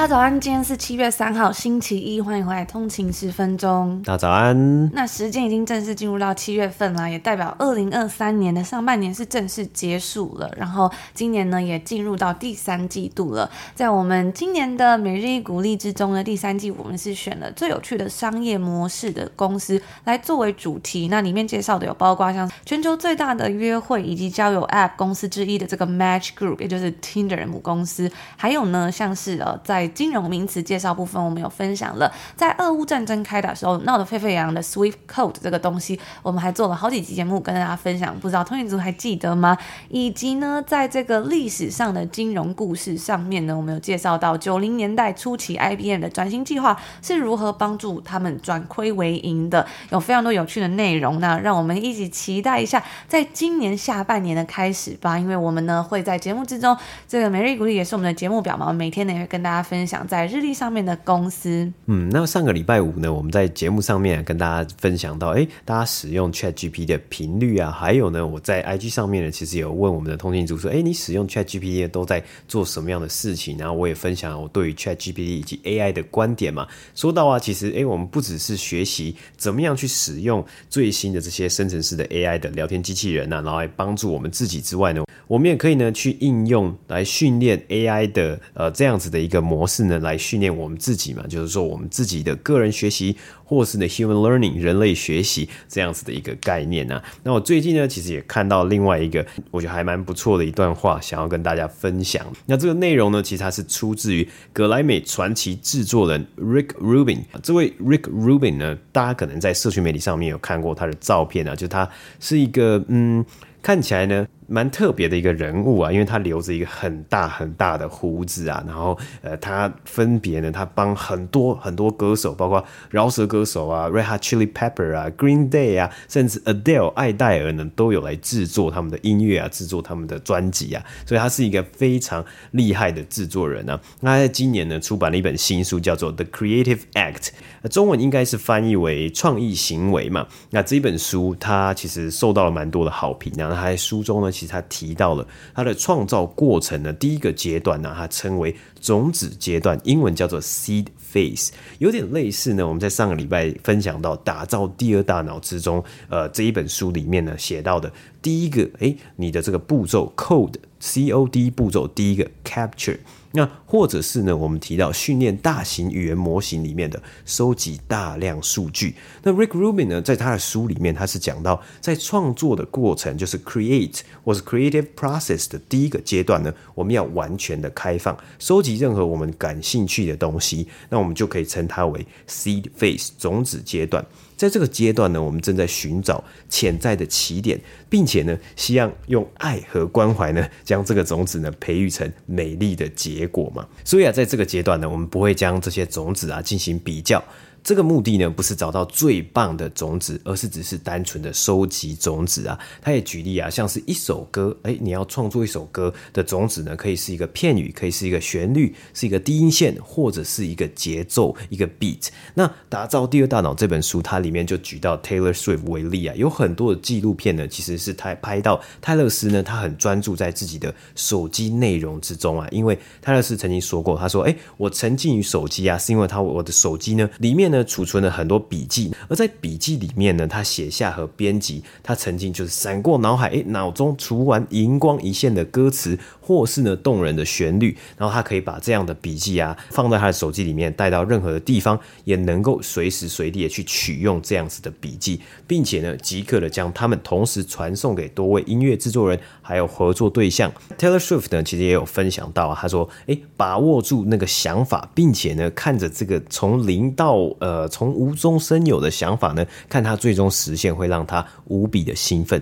[0.00, 4.02] 大家早安，今天是七月三号，星期一，欢迎回来通勤十分钟。
[4.02, 4.90] 大家早安。
[4.94, 10.50] 那时间已经正式进入到七月份了，也代表二零二三年的上半年是正式结束了。
[10.56, 13.50] 然后今年呢，也进入到第三季度了。
[13.74, 21.08] 在我们今年的每日一鼓励之中呢，第三季我们是选了最有趣的商业模式的公司来作为主题。
[21.08, 28.10] 那里面介绍的有包括像全球最大的约会以及交友 App 公司之一的这个 Match Group，也就是 Tinder 母公司。
[28.38, 39.56] 还有呢，像是呃在金融名词介绍部分，我们有分享了，在俄乌战争开打时候闹得沸沸扬扬的 Swift Code 这个东西，我们还做了好几集节目跟大家分享，不知道通讯族还记得吗？
[39.88, 51.20] 以及呢，在这个历史上的金融故事上面呢，我们有介绍到九零年代初期 IBM 的转型计划是如何帮助他们转亏为盈的，有非常多有趣的内容。
[51.20, 56.76] 那让我们一起期待一下，在今年下半年的开始吧，因为我们呢会在节目之中，
[57.08, 60.06] 这个每日鼓励也是我们的节目表嘛，每天呢也会跟大家分分享。
[60.06, 73.56] 在日历上面的公司，嗯，那上个礼拜五呢，我们在节目上面跟大家分享到，哎，大家使用 Chat G P 的频率啊，还有呢，我在 IG 上面呢，其实有问我们的通讯组说，哎，你使用 Chat G P 都在做什么样的事情？
[73.56, 76.68] 然后我也分享我对于 Chat G P 以及 AI 的观点嘛。
[76.94, 90.00] 说到啊，其实哎，我们不只是学习怎么样去使用最新的这些生成式的 AI 的聊天机器人啊，然后来帮助我们自己之外呢，我们也可以呢去应用来训练 AI 的呃这样子的一个模是呢。
[90.00, 93.14] 来训练我们自己嘛，就是说我们自己的个人学习，
[93.44, 97.02] 或是呢 human learning 人类学习这样子的一个概念啊。
[97.22, 102.26] 那我最近呢，其实也看到另外一个我觉得还蛮不错的一段话，想要跟大家分享。
[102.46, 107.18] 那这个内容呢，其实它是出自于格莱美传奇制作人 Rick Rubin。
[107.42, 111.86] 这位 Rick Rubin 呢，大家可能在社群媒体上面有看过他的照片啊，就他
[112.18, 113.22] 是一个嗯，
[113.60, 114.26] 看起来呢。
[114.52, 133.80] 蛮特别的一个人物啊，因为他留着一个很大很大的胡子啊，然后呃，他分别呢，他帮很多很多歌手，包括饶舌歌手啊，Red Hot Chili Pepper 啊，Green Day 啊，甚至 Adele 艾戴尔呢，都有来制作他们的音乐啊，制作他们的专辑啊，所以他是一个非常厉害的制作人啊。
[134.00, 137.28] 那他在今年呢，出版了一本新书，叫做《The Creative Act》，
[137.68, 140.26] 中文应该是翻译为“创意行为”嘛。
[140.50, 143.46] 那这本书，它其实受到了蛮多的好评啊。
[143.48, 152.66] 那他在书中呢，其实他提到了他的创造过程呢，第一个阶段呢，它称为种子阶段，英文叫做 seed phase，有点类似呢。
[152.66, 157.92] 我们在上个礼拜分享到打造第二大脑之中，呃，这一本书里面呢写到的
[158.22, 162.96] 第一个，诶，你的这个步骤 code C O D 步骤第一个 capture。
[163.32, 168.94] 那或者是呢，我们提到训练大型语言模型里面的收集大量数据。
[169.22, 184.04] 那 Rick Rubin 呢，在他的书里面，他是讲到在创作的过程，就是 create 或是 creative process 的第一个阶段呢，我们要完全的开放，收集任何我们感兴趣的东西，那我们就可以称它为 seed phase 种子阶段。
[184.40, 193.68] 在这个阶段呢，我们正在寻找潜在的起点，并且呢，希望用爱和关怀呢，将这个种子呢培育成美丽的结果嘛。
[193.84, 197.22] 所以啊，在这个阶段呢，我们不会将这些种子啊进行比较。
[197.62, 202.58] 这个目的呢，不是找到最棒的种子，而是只是单纯的收集种子啊。
[202.80, 212.08] 他也举例啊，像是一首歌，诶，你要创作一首歌的种子呢，可以是一个片语，可以是一个旋律，是一个低音线，或者是一个节奏，一个 beat。
[212.34, 227.49] 那打造第二大脑这本书，它里面就举到 Taylor Swift 为例啊，有很多的纪录片呢，其实是他拍到泰勒斯呢，他很专注在自己的手机内容之中啊，因为泰勒斯曾经说过，他说，诶，我沉浸于手机啊，是因为他我的手机呢里面。
[227.50, 250.52] 呢储存了很多笔记，而在笔记里面呢，他写下和编辑他曾经就是闪过脑海，诶，脑中除完荧光一线的歌词，或是呢动人的旋律，然后他可以把这样的笔记啊放在他的手机里面，带到任何的地方，也能够随时随地的去取用这样子的笔记，并且呢即刻的将他们同时传送给多位音乐制作人还有合作对象。
[250.78, 262.40] Taylor Swift 呢其实也有分享到，他说，诶，把握住那个想法，并且呢看着这个从零到呃从无中生有的想法呢，看他最终实现，会让他无比的兴奋。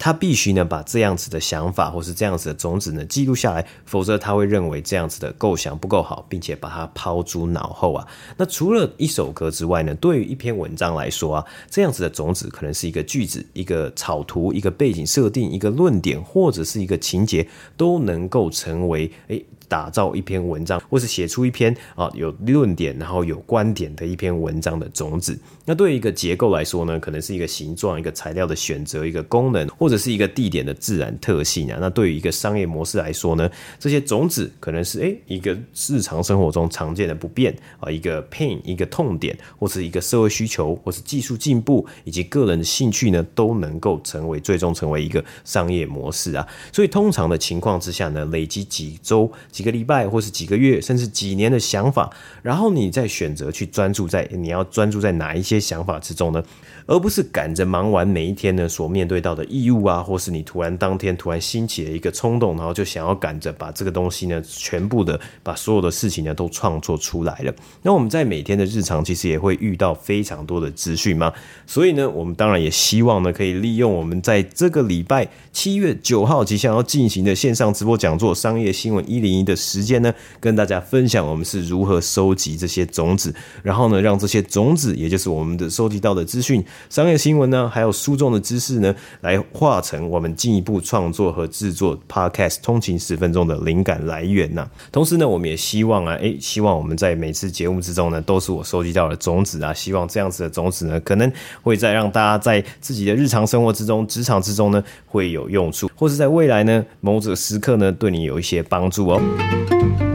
[0.00, 8.06] 他必须呢把这样子的想法或是这样子的种子呢记录下来，否则他会认为这样子的构想不够好，并且把它抛诸脑后啊。
[8.36, 19.44] 那除了一首歌之外呢，对于一篇文章来说啊，这样子的种子可能是一个句子、一个草图、一个背景设定、一个论点，或者是一个情节，都能够成为诶。
[19.68, 25.38] 打造一篇文章，或是写出一篇啊有论点，然后有观点的一篇文章的种子。
[25.64, 31.78] 那对于一个结构来说呢，可能是一个形状、一个材料的选择、一个功能，或者是一个地点的自然特性啊。
[31.80, 33.48] 那对于一个商业模式来说呢，
[33.78, 35.56] 这些种子可能是诶一个
[35.88, 46.48] 日常生活中常见的不便啊，一个 pain，一个痛点，或是一个社会需求，或是技术进步以及个人的兴趣呢，都能够成为最终成为一个商业模式啊。
[46.72, 49.30] 所以通常的情况之下呢，累积几周。
[49.58, 52.08] 几个礼拜，或是几个月，甚至几年的想法，
[52.42, 56.40] 然后你再选择去专注在你要专注在哪一些想法之中呢？
[56.88, 67.54] 而不是赶着忙完每一天呢所面对到的义务啊，或是你突然当天突然兴起了一个冲动，然后就想要赶着把这个东西呢全部的把所有的事情呢都创作出来了。
[67.82, 71.30] 那我们在每天的日常其实也会遇到非常多的资讯嘛，
[71.66, 80.10] 所以呢，我们当然也希望呢可以利用我们在这个礼拜七月九号即将要进行的线上直播讲座《商业新闻一零一》的时间呢，
[80.40, 86.64] 跟大家分享我们是如何收集这些种子，然后呢让这些种子，也就是我们的收集到的资讯。
[86.90, 94.68] 商业新闻呢，还有书中的知识呢，来化成我们进一步创作和制作 Podcast 通勤十分钟的灵感来源呐。
[94.90, 99.72] 同时呢，我们也希望啊，诶，希望我们在每次节目之中呢，都是我收集到的种子啊。
[99.74, 101.30] 希望这样子的种子呢，可能
[101.62, 110.07] 会再让大家在自己的日常生活之中、职场之中呢，会有用处，或是在未来呢，某种时刻呢，对你有一些帮助哦。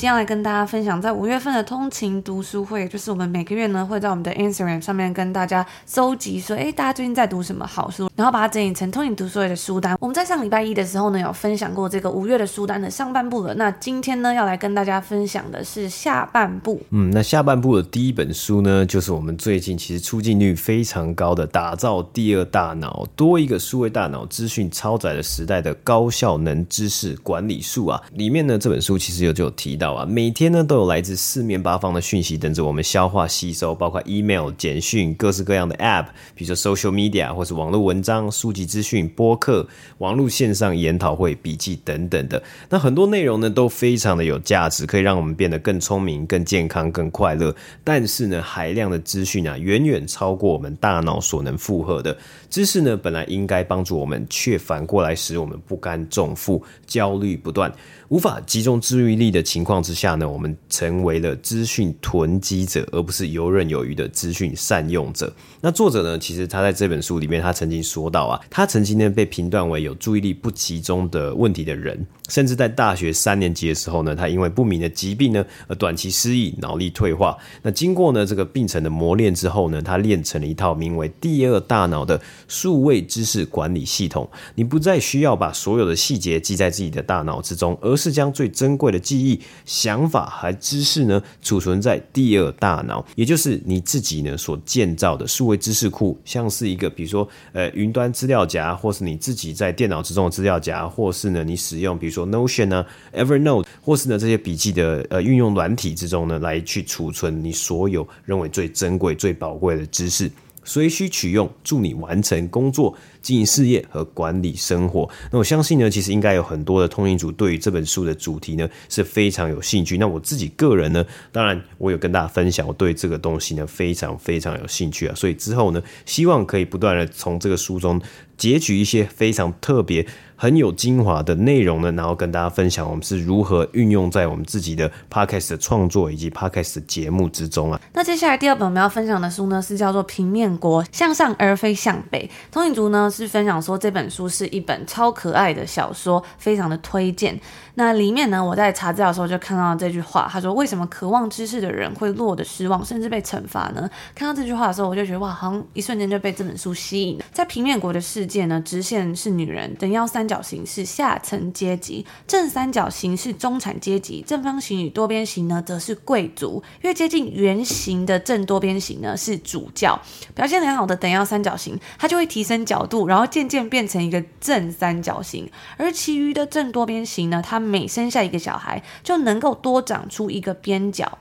[0.00, 9.98] 今天来跟大家分享，在五月份的通勤读书会，就是我们每个月呢会在我们的 Instagram 上面跟大家搜集说，哎，大家最近在读什么好书，然后把它整理成通勤读书会的书单。
[10.00, 16.80] 我们在上礼拜一的时候呢有分享过这个五月的书单的上半部了，那今天呢要来跟大家分享的是下半部。
[16.92, 29.89] 嗯，那下半部的第一本书呢，就是我们最近其实出镜率非常高的《打造第二大脑：多一个数位大脑，资讯超载的时代的高效能知识管理术》啊，里面呢这本书其实有就有提到。
[30.08, 39.66] 每天呢都有来自四面八方的讯息等着我们消化吸收，包括 email、简讯、各式各样的 app，比如说 social media 或是网络文章、书籍资讯、播客、
[39.98, 42.42] 网络线上研讨会、笔记等等的。
[42.68, 47.54] 那很多内容呢都非常的有价值，可以让我们变得更聪明、更健康、更快乐。
[47.84, 52.16] 但是呢，海量的资讯啊，远远超过我们大脑所能负荷的。
[52.48, 57.72] 知识呢本来应该帮助我们，却反过来使我们不甘重负、焦虑不断。
[58.10, 65.32] 无法集中注意力的情况之下呢，我们成为了资讯囤积者，而不是游刃有余的资讯善用者。
[65.60, 77.38] 那作者呢，其实他在这本书里面，他曾经说到啊，他曾经呢被评断为有注意力不集中的问题的人，甚至在大学三年级的时候呢，他因为不明的疾病呢而短期失忆、脑力退化。
[77.62, 84.28] 那经过呢这个病程的磨练之后呢，他练成了一套名为“第二大脑”的数位知识管理系统。
[84.56, 110.30] 你不再需要把所有的细节记在自己的大脑之中，而是将最珍贵的记忆、想法和知识呢，储存在第二大脑，也就是你自己呢所建造的数位知识库，像是一个比如说呃云端资料夹，或是你自己在电脑之中的资料夹，或是呢你使用比如说 Notion 啊、Evernote，或是呢这些笔记的呃运用软体之中呢，来去储存你所有认为最珍贵、最宝贵的知识。
[110.62, 115.08] 随需取用，助你完成工作、经营事业和管理生活。
[115.30, 119.98] 那我相信呢，其实应该有很多的通勤族对于这本书的主题呢是非常有兴趣。
[119.98, 125.14] 那我自己个人呢，当然我有跟大家分享，我对这个东西呢非常非常有兴趣啊。
[125.14, 128.00] 所以之后呢，希望可以不断的从这个书中
[128.36, 130.06] 截取一些非常特别。
[130.40, 137.78] 很有精华的内容呢，然后跟大家分享我们是如何运用在我们自己的 podcast 的创作以及 podcast 的节目之中啊。
[137.92, 142.26] 那接下来第二本我们要分享的书呢，是叫做《平面国：向上而非向北》。
[142.50, 147.38] 通勤族呢，是分享说这本书是一本超可爱的小说，非常的推荐。
[147.74, 157.24] 那里面呢，我在查资料的时候就看到这句话，他说：“为什么渴望知识的人会落得失望，甚至被惩罚呢？”看到这句话的时候，我就觉得哇，好像一瞬间就被这本书吸引了。
[157.32, 166.62] 在平面国的世界呢，直线是女人，等腰三角形是下层阶级，正三角形是中产阶级，正方形与多边形呢则是贵族。
[166.82, 169.98] 越接近圆形的正多边形呢是主教。
[170.34, 175.50] 表现良好的等腰三角形，它就会提升角度，然后渐渐变成一个正三角形。
[175.76, 181.18] 而其余的正多边形呢，它每生下一个小孩，就能够多长出一个边角。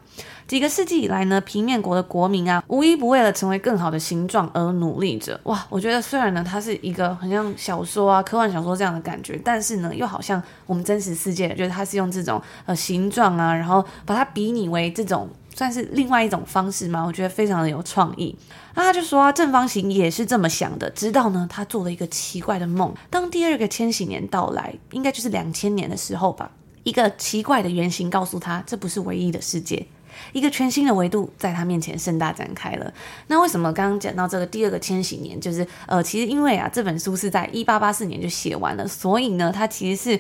[0.48, 5.40] 几个世纪以来呢，平面国的国民啊，无一不为了成为更好的形状而努力着。
[5.44, 18.34] 哇，我觉得虽然呢，它是一个很像小说啊、科幻小说这样的感觉，但是呢，又好像我们真实世界，就是它是用这种呃形状啊，然后把它比拟为这种算是另外一种方式嘛，我觉得非常的有创意。
[18.76, 22.96] 那他就说啊，正方形也是这么想的，直到呢，他做了一个奇怪的梦。
[23.10, 26.50] 当第二个千禧年到来，应该就是两千年的时候吧，
[26.84, 29.86] 一个奇怪的圆形告诉他，这不是唯一的世界。
[30.32, 32.94] 一个全新的维度在他面前盛大展开了。
[33.28, 40.20] 那为什么刚刚讲到这个第二个千禧年，就是呃，其实因为啊，这本书是在一八八四年就写完了，所以呢，它其实是。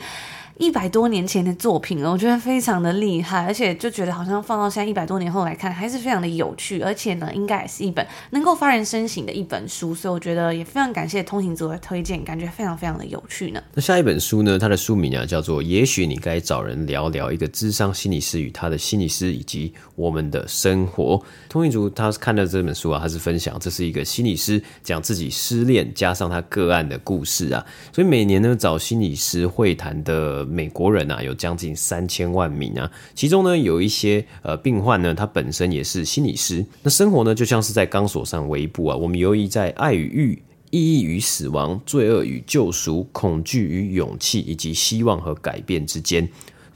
[0.60, 13.64] 一百多年前的作品了，我觉得非常的厉害，而且就觉得好像放到现在一百多年后来看，还是非常的有趣，而且呢，应该也是一本能够发人深省的一本书，所以我觉得也非常感谢通行族的推荐，感觉非常非常的有趣呢。
[13.74, 21.16] 那下一本书呢，它的书名啊叫做《也许你该找人聊聊一个智商心理师与他的心理师以及我们的生活》。
[21.48, 30.49] 通行族他看到这本书啊，他是分享这是一个心理师讲自己失恋加上他个案的故事啊，所以每年呢找心理师会谈的。
[30.50, 36.66] 美国人啊，有将近三千万名啊，其中呢有一些呃病患呢，他本身也是心理师。
[36.84, 40.42] 那生活呢，就像是在钢索上围捕啊，我们游移在爱与欲、
[40.72, 46.28] 意义与死亡、罪恶与救赎、恐惧与勇气，以及希望和改变之间。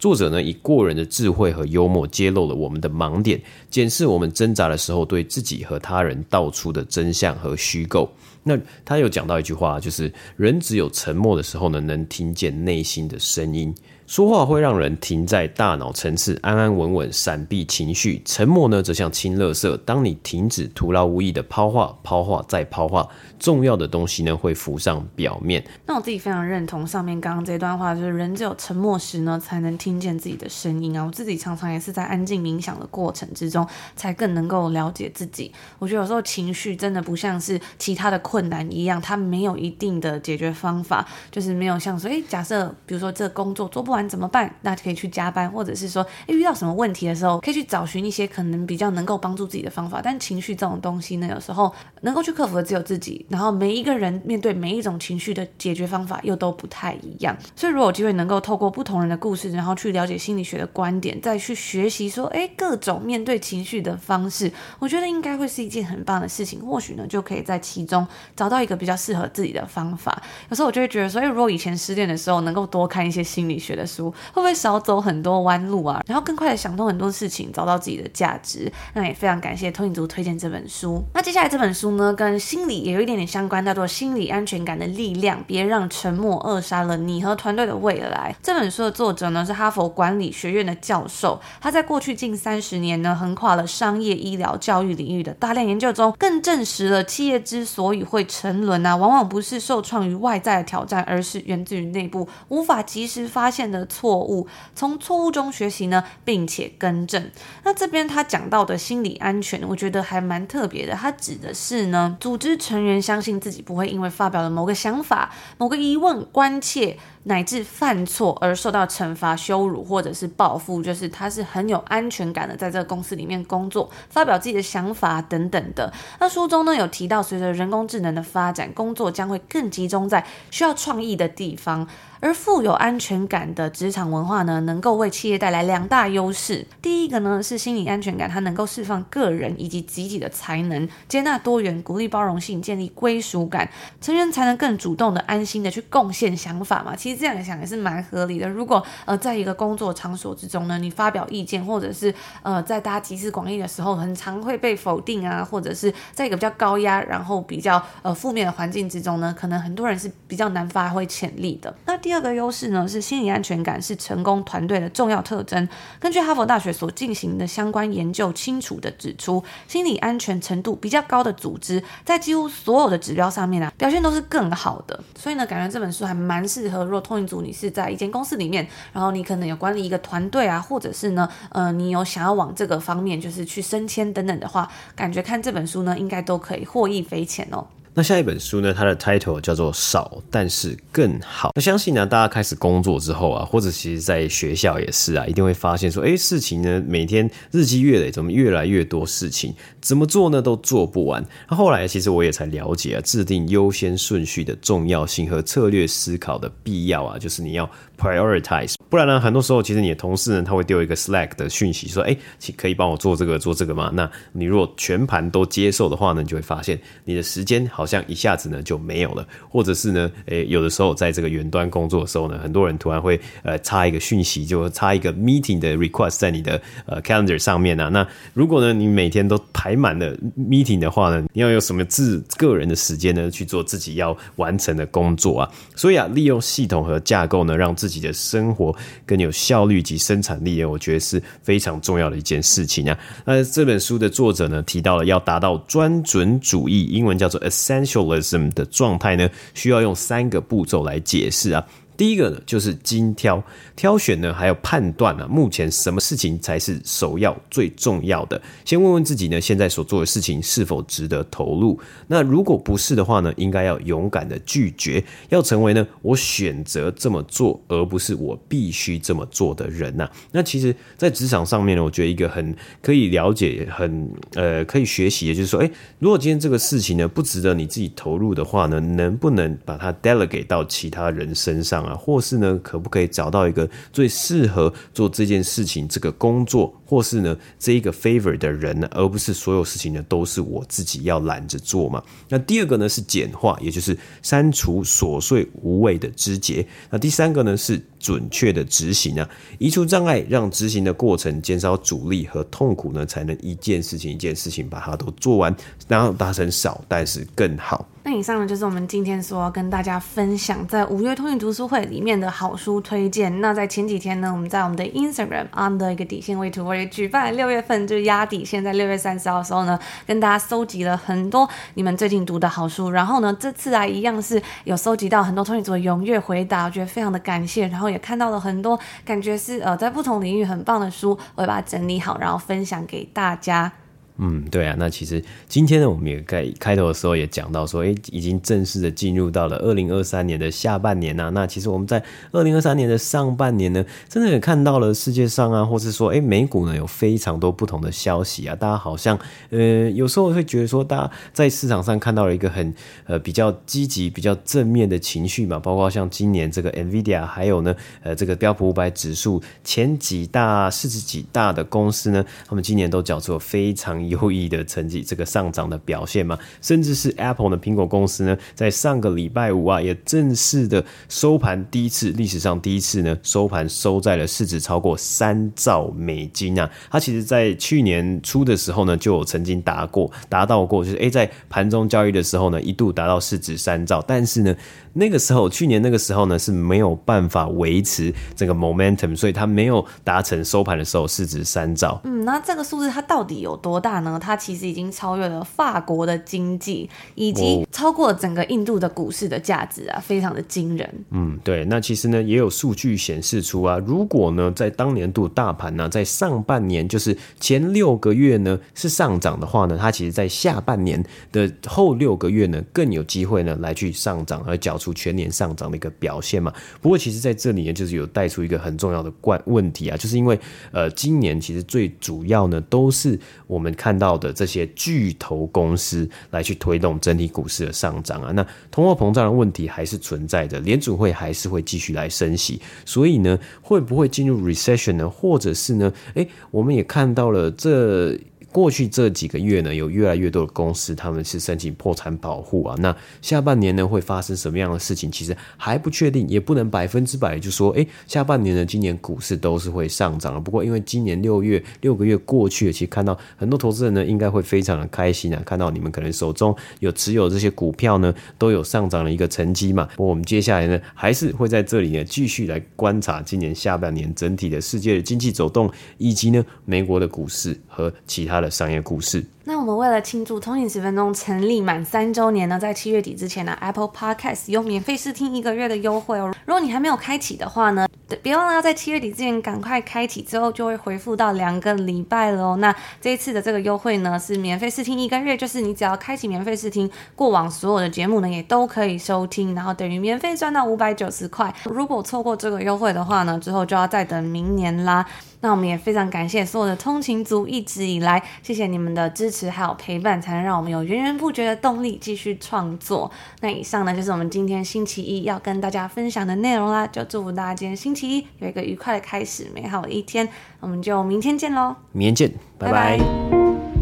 [0.03, 8.11] 作者呢，以过人的智慧和幽默，揭露了我们的盲点，检视我们挣扎的时候对自己和他人道出的真相和虚构。
[8.43, 13.73] 那他有讲到一句话，就是人只有沉默的时候呢，能听见内心的声音。
[14.13, 19.75] 说话会让人停在大脑层次，安安稳稳闪避情绪；沉默呢，则像清垃圾。
[19.77, 25.65] 当你停止徒劳无益的抛话、抛话再抛话，重要的东西呢，会浮上表面。
[25.87, 31.03] 那我自己非常认同上面刚刚这段话，就是人只有沉默时呢，才能听见自己的声音啊。
[31.03, 35.51] 我自己常常也是在安静冥想的过程之中，才更能够了解自己。
[35.79, 44.53] 我觉得有时候情绪真的不像是其他的困难一样，它没有一定的解决方法，就是没有像说，诶，假设比如说这工作做不完怎么办？
[44.61, 50.01] 那可以去加班，或者是说，诶，遇到什么问题的时候，可以去找寻一些可能比较能够帮助自己的方法。
[50.03, 53.25] 但情绪这种东西呢，有时候能够去克服的只有自己。
[53.29, 57.35] 然后每一个人面对每一种情绪的解决方法又都不太一样。
[57.55, 66.59] 所以如果有机会能够透过不同人的故事，然后去了解心理学的观点，再去学习说，诶，各种面对情绪的方式，我觉得应该会是一件很棒的事情。
[66.65, 68.05] 或许呢，就可以在其中
[68.35, 70.21] 找到一个比较适合自己的方法。
[70.49, 74.09] 有时候我就会觉得说，诶，如果以前失恋的时候能够多看一些心理学的书。
[74.33, 76.01] 会不会少走很多弯路啊？
[76.07, 78.71] 然后更快的想通很多事情，找到自己的价值。
[78.93, 81.03] 那也非常感谢通影族推荐这本书。
[81.13, 88.35] 那接下来这本书呢，跟心理也有一点点相关，叫做《心理安全感的力量》，别让沉默扼杀了你和团队的未来。
[88.41, 91.39] 这本书的作者呢，是哈佛管理学院的教授。
[91.61, 104.47] 他在过去近三十年呢，横跨了商业、医疗、教育领域的大量研究中，更证实了企业之所以会沉沦啊，往往不是受创于外在的挑战，而是源自于内部无法及时发现的错误。
[104.75, 107.29] 从错误中学习呢，并且更正。
[107.63, 110.93] 那这边他讲到的心理安全，我觉得还蛮特别的。
[110.93, 116.97] 他指的是呢，组织成员相信自己不会因为发表了某个想法、某个疑问、关切。
[117.25, 125.93] 乃至犯错而受到惩罚、羞辱或者是报复，就是他是很有安全感的，在这个公司里面工作，发表自己的想法等等的。
[126.19, 131.87] 那书中呢有提到，随着人工智能的发展，工作将会更集中在需要创意的地方，
[132.23, 136.65] 而富有安全感的职场文化呢，能够为企业带来两大优势。
[136.81, 143.67] 第一个呢是心理安全感，它能够释放个人以及集体的才能，接纳多元，鼓励包容性，建立归属感，
[143.99, 146.95] 成员才能更主动的、安心的去贡献想法嘛。
[146.95, 147.23] 其实。
[147.23, 148.49] 这样想也是蛮合理的。
[148.49, 161.73] 如果呃，在一个工作场所之中呢，你发表意见，或者是呃，在大家集思广益的时候，很常会被否定啊，或者是在一个比较高压，然后比较呃负面的环境之中呢，可能很多人是比较难发挥潜力的。
[161.85, 165.67] 那第第二个优势呢是心理安全感是成功团队的重要特征。
[165.99, 175.03] 根据哈佛大学所进行的相关研究，清楚地指出，心理安全程度比较高的组织，在几乎所有的指标上面啊，表现都是更好的。
[175.15, 187.65] 所以呢，感觉这本书还蛮适合，如果通勤族你是在一间公司里面，然后你可能有管理一个团队啊，或者是呢，呃，你有想要往这个方面就是去升迁等等的话，感觉看这本书呢，应该都可以获益匪浅哦。
[187.95, 191.49] 那下一本书呢，它的 title 叫做《少但是更好》。
[191.53, 201.23] 那相信呢，大家开始工作之后啊，或者其实在学校也是啊，一定会发现说，哎，事情呢每天日积月累，怎么越来越多事情，怎么做呢都做不完。
[201.47, 208.75] 那后来其实我也才了解啊，制定优先顺序的重要性和策略思考的必要啊，就是你要 prioritize。
[208.89, 212.17] 不然呢，很多时候其实你的同事呢，他会丢一个 Slack 的讯息说，哎，
[212.57, 213.89] 可以帮我做这个做这个吗？
[213.93, 217.85] 那你如果全盘都接受的话呢，你就会发现你的时间好。
[217.93, 227.89] 像一下子呢就没有了，或者是呢，诶，有的时候在这个远端工作的时候呢，很多人突然会呃插一个讯息，就插一个 meeting 的 request 在你的呃 calendar 上面啊。
[227.89, 235.51] 那如果呢你每天都排满了 meeting 的话呢，你要有什么自个人的时间呢去做自己要完成的工作啊？
[235.75, 238.73] 所以啊，利用系统和架构呢，让自己的生活
[239.05, 242.97] 更有效率及生产力，我觉得是非常重要的一件事情啊。
[243.25, 251.65] 那这本书的作者呢提到了要达到专准主义，英文叫做 Essentialism 的状态呢，需要用三个步骤来解释啊。
[251.95, 253.41] 第一个呢，就是精挑
[253.75, 258.41] 挑选呢，还有判断呢，目前什么事情才是首要最重要的？
[258.65, 261.79] 先问问自己呢，现在所做的事情是否值得投入？
[262.07, 270.09] 那如果不是的话呢，应该要勇敢的拒绝，要成为呢，我选择这么做，而不是我必须这么做的人呐。
[270.31, 281.82] 那其实，在职场上面呢，我觉得一个很可以了解、很呃可以学习的，就是说，诶，如果今天这个事情呢，不值得你自己投入的话呢，能不能把它 delegate 到其他人身上？
[281.85, 292.01] 啊，或是呢，可不可以找到一个最适合做这件事情、这个工作，或是呢，这一个 favor 的人呢，而不是所有事情呢都是我自己要揽着做嘛？
[292.29, 296.65] 那第二个呢是简化，也就是删除琐碎无谓的枝节。
[296.89, 299.25] 那第三个呢是准确的执行啊，
[299.59, 305.55] 移除障碍，让执行的过程减少阻力和痛苦呢，才能一件事情一件事情把它都做完，
[305.87, 307.87] 然后达成少但是更好。
[308.05, 313.39] 那以上呢就是我们今天所要跟大家分享在五月通讯读书会里面的好书推荐。
[313.39, 322.89] 那在前几天呢，我们在我们的 Instagram on the 一个底线 way to work 举办六月份就是压底线，在六月三十号的时候呢，跟大家搜集了很多你们最近读的好书。
[322.89, 327.65] 然后呢，这次啊一样是有搜集到很多通讯组的踊跃回答，我觉得非常的感谢。
[327.67, 333.71] 然后也看到了很多感觉是呃在不同领域很棒的书，我会把它整理好，然后分享给大家。
[334.17, 341.29] 嗯，对啊，那其实今天呢，我们也在开头的时候也讲到说，诶，已经正式的进入到了二零二三年的下半年呐、啊。
[341.29, 348.55] 那其实我们在二零二三年的上半年呢，真的也看到了世界上啊，或是说，诶，美股呢有非常多不同的消息啊。
[348.55, 349.17] 大家好像，
[349.49, 352.71] 呃，有时候会觉得说，大家在市场上看到了一个很
[353.05, 364.02] 呃比较积极、比较正面的情绪嘛，包括像今年这个 NVIDIA，还有呢，呃，这个标普五百指数前几大市值几大的公司呢，他们今年都缴出了非常。
[364.09, 376.69] 优异的成绩，这个上涨的表现嘛，甚至是 Apple 的苹果公司呢，在上个礼拜五啊，也正式的收盘，第一次历史上第一次呢，收盘收在了市值超过三兆美金啊。
[376.89, 384.55] 它其实，在去年初的时候呢，就有曾经达过，达到过，就是诶，在盘中交易的时候呢，一度达到市值三兆，但是呢。
[384.95, 391.99] 那个时候，去年那个时候呢，是没有办法维持这个 momentum，所以它没有达成收盘的时候市值三兆。
[392.03, 394.19] 嗯，那这个数字它到底有多大呢？
[394.21, 401.05] 它其实已经超越了法国的经济，以及超过了整个印度的股市的价值啊，非常的惊人。
[401.11, 401.65] 嗯，对。
[401.65, 420.39] 那其实呢，也有数据显示出啊，如果呢，在当年度大盘呢，在上半年就是前六个月呢是上涨的话呢，它其实在下半年的后六个月呢更有机会呢来去上涨而缴出全年上涨的一个表现嘛，不过其实在这里呢，就是有带出一个很重要的关问题啊，就是因为
[420.71, 435.09] 呃，今年其实最主要呢，都是我们看到的这些巨头公司来去推动整体股市的上涨啊，那通货膨胀的问题还是存在的，联储会还是会继续来升息，所以呢，会不会进入 recession 呢？
[435.09, 438.17] 或者是呢，诶，我们也看到了这。
[438.53, 442.75] 过去这几个月呢，有越来越多的公司他们是申请破产保护啊。
[442.79, 450.39] 那下半年呢会发生什么样的事情，其实还不确定，也不能百分之百就说，哎，下半年呢，今年股市都是会上涨了。
[450.39, 459.89] 不过因为今年六月六个月过去了，其实看到很多投资人呢，应该会非常的开心啊，看到你们可能手中有持有这些股票呢，都有上涨的一个成绩嘛。
[459.95, 469.23] 不过我们接下来呢，还是会在这里呢继续来观察今年下半年整体的世界的经济走动，以及呢美国的股市和其他的商业故事。
[469.45, 476.33] 那我们为了庆祝通勤十分钟成立满三周年呢，在七月底之前呢，Apple Podcast 有免费试听一个月的优惠哦。
[476.45, 477.85] 如果你还没有开启的话呢，
[478.21, 482.57] 别忘了要在七月底之前赶快开启，之后就会回复到两个礼拜了哦。
[482.61, 491.53] 那这一次的这个优惠呢，是免费试听一个月，就是你只要开启免费试听，过往所有的节目呢也都可以收听，然后等于免费赚到五百九十块。
[491.65, 495.05] 如果错过这个优惠的话呢，之后就要再等明年啦。
[495.41, 503.11] 那我们也非常感谢所有的通勤族一直以来，谢谢你们的支持还有陪伴，才能让我们有源源不绝的动力继续创作。
[503.41, 510.29] 那以上呢，就是我们今天星期一要跟大家分享的内容啦，就祝福大家今天星期一有一个愉快的开始，美好的一天。
[510.59, 512.97] 我们就明天见喽，明天见，拜拜。
[512.97, 513.72] 拜拜。